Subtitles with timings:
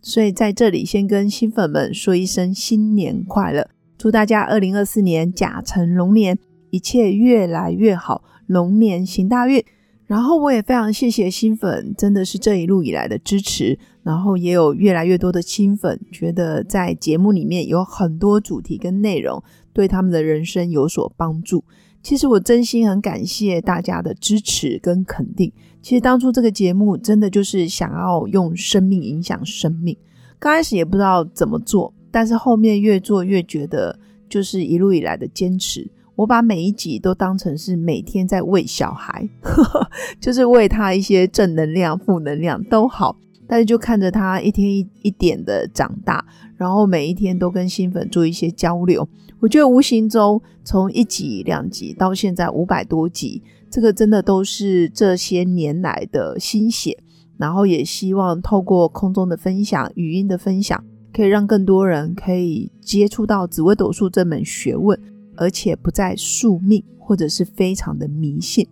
[0.00, 6.38] 所以在这里先跟新粉们说一声新年快乐，祝大家二零二四年甲辰龙年
[6.70, 9.62] 一切越来越好，龙年行大运。
[10.06, 13.78] 然后我也非常谢谢新粉，真的是这一路以来的支持。
[14.02, 19.42] 然后也有越来越多的新粉觉得在节目里面有很多主题跟内容
[19.74, 21.62] 对他们的人生有所帮助。
[22.02, 25.52] 其实我真心很感谢大家的支持跟肯定。
[25.80, 29.96] 其实当初这个节目真的就是想要用生命影响生命，
[30.38, 35.90] 刚开始也不知道怎么做，但是后面越做越觉得就是一路以来的坚持。
[36.16, 39.28] 我把每一集都当成是每天在喂小孩，
[40.20, 43.16] 就是喂他一些正能量、负能量都好，
[43.48, 46.24] 但是就看着他一天一一点的长大，
[46.56, 49.08] 然后每一天都跟新粉做一些交流。
[49.40, 56.98] 我觉得无形中从一集两集到现在五百多集，这个真的都是这些年来的心血。
[57.38, 65.00] 然后也希望透过空中的分享、语音的分享，可以让更多人可以接触到紫微斗数这门学问，
[65.36, 68.66] 而且不再宿命或者是非常的迷信。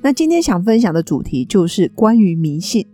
[0.00, 2.86] 那今天想分享的主题就是关于迷信，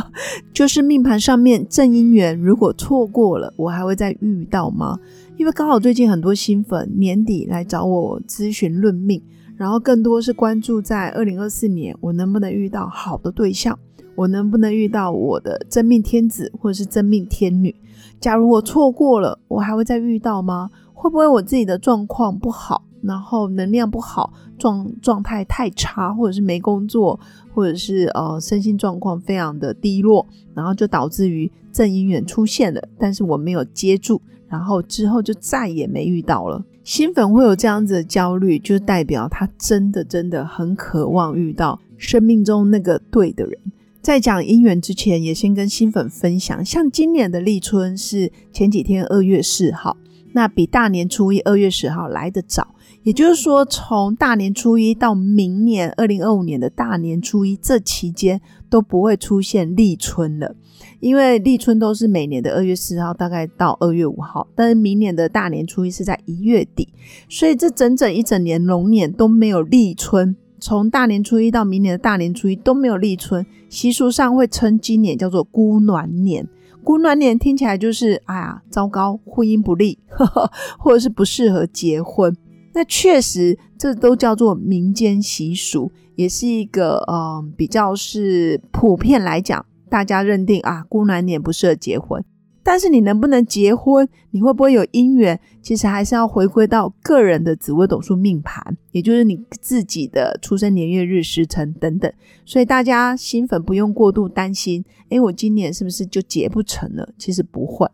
[0.52, 4.98] 就是命盘上面正姻缘如果错过了，我还会再遇到吗？
[5.38, 9.22] 因为刚好最近很多新粉年底来找我咨询论命，
[9.56, 13.78] 然后更多是关注在二零二四年我能不能遇到好的对象，
[14.14, 17.74] 我能不能遇到我的真命天子或者是真命天女？
[18.20, 20.70] 假如我错过了，我还会再遇到吗？
[20.92, 27.18] 会不会我自己的状况不好，然后能量不好，状状态太差，或者是没工作，
[27.54, 34.20] 或者是呃身心状况非常的低落，然后就导致于正姻缘出现了，但是我没有接住。
[34.48, 36.60] 然后之后就再也没遇到了。
[36.82, 43.56] 新粉会有这样子的焦虑，就代表他真的真的很渴望遇到生命中那个对的人。
[44.02, 49.96] 在讲姻缘之前，也先跟新粉分享，像今年的立春是前几天二月四号，
[50.32, 52.74] 那比大年初一二月十号来得早。
[53.02, 60.54] 也就是说，从大年初一到明年二零二五年的大年初一这期间都不会出现立春了。
[61.00, 66.92] 因为立春都是每年的二月四号，大概到二月五号，但是明年的大年初一是在一月底，
[67.28, 70.36] 所以这整整一整年龙年都没有立春。
[70.60, 76.46] 从大年初一到明年的大年初一都没有立春，习俗上会称今年叫做孤暖年。
[76.84, 82.36] 孤暖年听起来就是哎呀，糟糕，婚姻不利，呵 呵或者是不适合结婚。
[82.72, 89.64] 那确实，这都叫做民间习俗，也是一个嗯比较是普遍来讲。
[89.88, 92.24] 大家认定啊，孤男年不适合结婚，
[92.62, 102.12] 但是你能不能结婚，你会不会有姻缘，其实还是要回归到个人的紫微斗数命盘，也就是你自己的出生年月日时辰等等。
[102.46, 107.12] 所以大家新粉不用过度担心，诶，我今年是不是就结不成了？
[107.18, 107.88] 其实不会。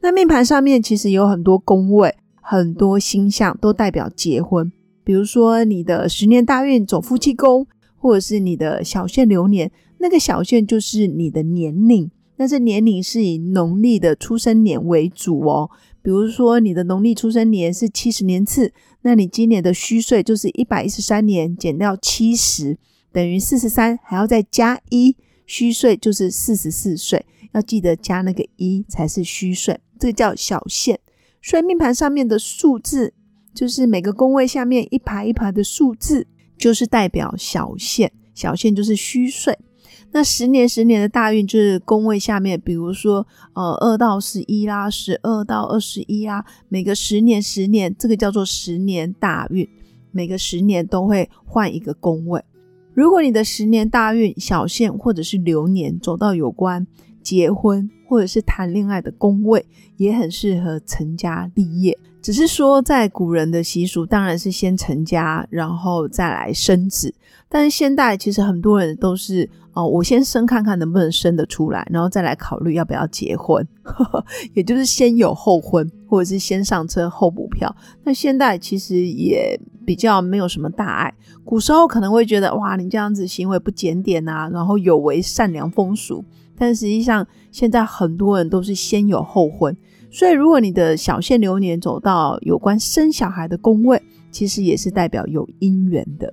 [0.00, 2.14] 那命盘上面其实有很多宫位，
[2.46, 4.70] 很多星象都代表结婚，
[5.02, 7.66] 比如说你的十年大运走夫妻宫，
[7.96, 9.72] 或者是你的小限流年。
[9.98, 15.70] 那个小限就是你的年龄，那这年龄是以农历的出生年为主哦。
[16.02, 22.76] 比如说你的农历出生年是七十年次，那你今年的虚岁就是一百一十三年，减掉七十
[23.10, 25.16] 等于四十三，还要再加一，
[25.46, 27.24] 虚岁就是四十四岁，
[27.54, 31.00] 要记得加那个一才是虚岁，这个叫小限。
[31.44, 33.12] 所以命盘上面的数字，
[33.54, 39.58] 就是每个宫位下面一排一排的数字，就是代表小限，小限就是虚岁。
[40.12, 49.68] 那十年十年的大运就是宫位下面，比如说呃二到十一啦，十二到二十一啦，每个十年十年，这个叫做十年大运，
[50.12, 52.42] 每个十年都会换一个宫位。
[52.94, 56.86] 如果你的十年大运小限或者是流年走到有关
[57.22, 61.98] 结婚或者是谈恋爱的宫位，也很适合成家立业。
[62.22, 67.14] 只是说在古人的习俗，当然是先成家，然后再来生子。
[67.48, 69.50] 但是现代其实很多人都是。
[69.74, 73.66] 哦，我先生看看能不能生得出来，然后再来考虑要不要结婚，
[74.54, 77.74] 也就是先有后婚，或者是先上车后补票。
[78.04, 81.14] 那现代其实也比较没有什么大碍。
[81.44, 86.24] 古时候可能会觉得哇，你这样子行为不检点啊，然后有违善良风俗。
[86.56, 89.76] 但实际上现在很多人都是先有后婚，
[90.10, 94.00] 所以，如果你的小限流年走到有关生小孩的宫位，
[94.30, 96.32] 其实也是代表有姻缘的。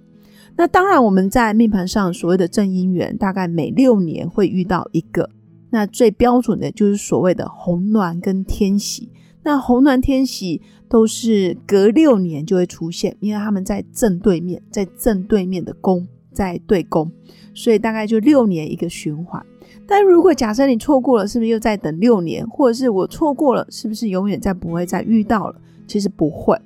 [0.56, 5.28] 那当然，我们在命盘上所谓的正姻缘，大概每六年会遇到一个。
[5.72, 9.10] 那最标准的就是所谓的红鸾跟天喜。
[9.44, 17.12] 那红鸾天喜都是隔六年就会出现，因为他们在正对面，在正对面的宫在对宫，
[17.54, 19.44] 所以大概就六年一个循环。
[19.88, 22.48] 但如果假设你错过了，是不是又再等六年？
[22.48, 25.56] 或者是我错过了，是不是永远再不会再遇到了？
[25.88, 26.58] 其实不会，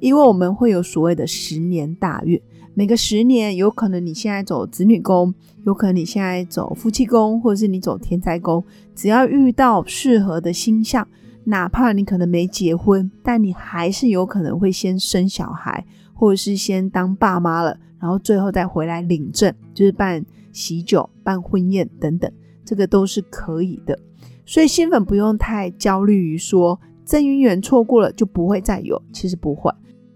[0.00, 2.40] 因为我们会有所谓的十年大运。
[2.74, 5.34] 每个十年，有可能你现在走子女宫，
[5.66, 8.64] 有可能你现在走夫妻宫，或者是你走天灾宫。
[8.94, 11.06] 只要遇到适合的星象，
[11.44, 15.84] 哪怕你可能没结婚，但你还是有可能会先生小孩，
[16.14, 22.30] 或者是先当爸妈了，然后最后再回来领证，就是办喜酒、办婚宴等等，
[22.64, 23.98] 这个都是可以的。
[24.44, 29.72] 所以新粉不用太焦虑于说正姻缘错过了就不会再有，其实不会。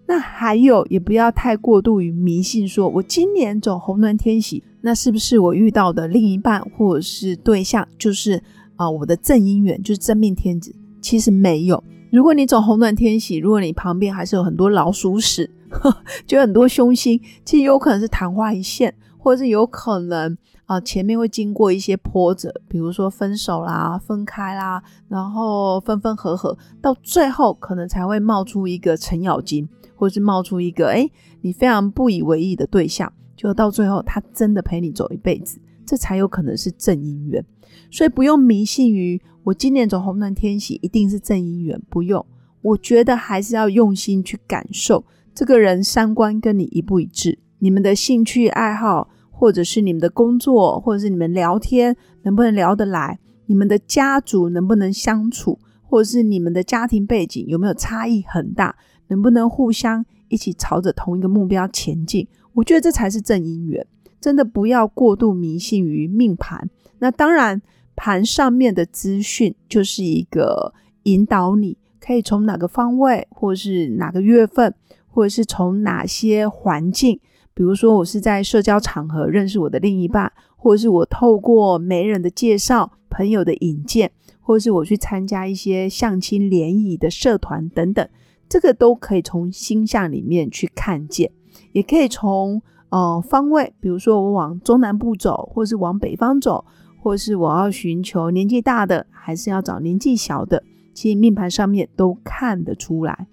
[0.09, 8.41] 那还有，也不要太过度于迷信，说我今年走红鸾天喜，那是不是我遇到的另一半或者是对象就是
[8.77, 10.73] 啊我的正姻缘，就是真命天子？
[11.07, 11.85] 其实没有。
[12.11, 15.49] 如果你走红鸾天喜，如果你旁边还是有很多老鼠屎，
[16.27, 29.69] 就很多凶星，其实有可能是昙花一现，或者是有可能啊前面会经过一些波折，比如说分手啦、分开啦，然后分分合合，到最后可能才会冒出一个程咬金。
[29.95, 31.09] 或者是冒出一个哎，
[31.41, 37.43] 你非常不以为意的对象，就到最后他真的陪你走一辈子，这才有可能是正姻缘。
[37.91, 42.25] 所以不用迷信于我今年走红鸾天喜一定是正姻缘，不用。
[42.63, 58.77] 我觉得还是要用心去感受这个人三观跟你一不一致，你们的兴趣爱好，或者是你们的工作，或者是你们聊天能不能聊得来，你们的家族能不能相处，或者是你们的家庭背景有没有差异很大。
[59.09, 62.27] 能不能互相一起朝着同一个目标前进？
[62.55, 63.87] 我觉得这才是正姻缘。
[64.21, 66.69] 真的不要过度迷信于命盘。
[66.99, 67.61] 那当然，
[67.95, 70.73] 盘上面的资讯就是一个
[71.05, 74.75] 引导，你可以从哪个方位，或是哪个月份，
[75.07, 77.21] 或者是从哪些环境，
[77.55, 84.11] 比如说我是在社交场合认识我的另一半，或者是我透过媒人的介绍、朋友的引荐，
[84.41, 88.09] 或者是我去参加一些相亲联谊的社团等等。
[88.49, 91.33] 这个都可以从星象里面去看见，
[91.73, 96.65] 也可以从哦方位，比如说我往中南部走，或是往北方走，
[97.03, 100.63] 或是我要寻求年纪大的，还是要找年纪小的，
[100.95, 103.27] 其实命盘上面都看得出来。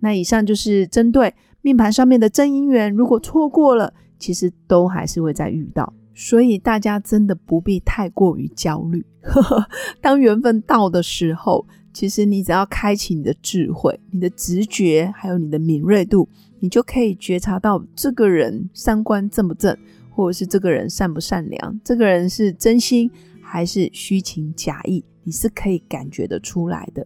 [0.00, 9.04] 那以上就是针对命盘上面的真姻缘，如果错过了，其实都还是会再遇到，所以大家真的不必太过于焦虑。
[10.02, 11.66] 当缘分到的时候。
[11.92, 16.28] 其实你只要开启你的智慧、你的直觉，还有你的敏锐度，
[16.60, 19.76] 你就可以觉察到这个人三观正不正，
[20.08, 23.10] 或者是这个人善不善良，这个人是真心
[23.42, 27.04] 还是虚情假意，你是可以感觉得出来的。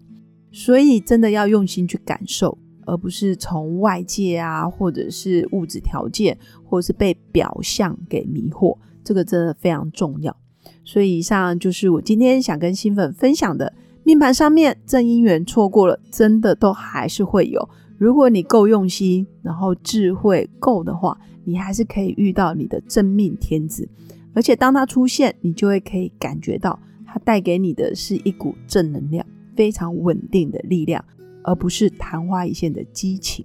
[0.53, 10.37] 所以真的要用心去感受，而不是从外界啊，或者是物质条件，或者是被表象给迷惑，这个真的非常重要。
[10.83, 13.73] 所以以上就是我今天想跟新粉分享的。
[14.07, 17.67] 命盘上面正姻缘错过了，真的都还是会有。
[17.97, 23.89] 如果你够用心，然后智慧够的话，你还是可以遇到你的真命天子。
[24.35, 29.25] 而且当他出现，你就会可以感觉到他带给你的是一股正能量，
[29.57, 31.03] 非常稳定的力量，
[31.43, 33.43] 而不是昙花一现的激情。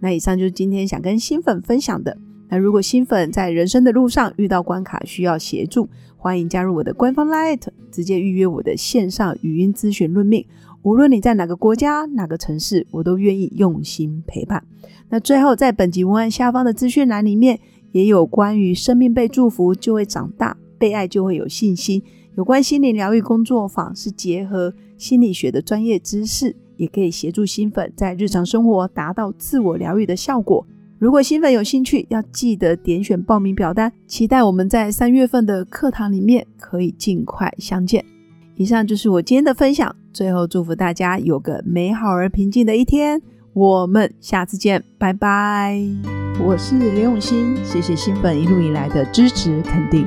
[0.00, 2.18] 那以上就是今天想跟新粉分享的。
[2.52, 10.44] 那如果新粉在人生的路上遇到关卡需要协助，欢迎加入我的官方 Light，直接预约我的线上语音咨询论命。
[10.82, 14.62] 无论你在哪个国家、哪个城市，我都愿意用心陪伴。
[15.08, 17.58] 那最后，在本集文案下方的资讯栏里面，
[17.92, 22.02] 也有关于生命被祝福就会长大，被爱就会有信心。
[22.36, 30.66] 有关心理疗愈工作坊是结合心理学的专业知识，也可以协助新粉在日常生活达到自我疗愈的效果。
[31.02, 38.04] 如果新粉有兴趣，要记得点选报名表单，期待我们在三月份的课堂里面可以尽快相见。
[38.54, 43.20] 以上就是我今天的分享，最后祝福大家有个美好而平静的一天，
[43.52, 45.76] 我们下次见，拜拜。
[46.40, 50.06] 我是刘永新，谢谢新粉一路以来的支持肯定。